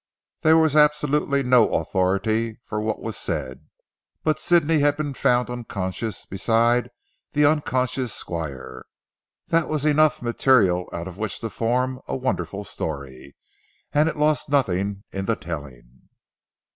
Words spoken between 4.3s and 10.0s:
Sidney had been found unconscious beside the unconscious Squire. That was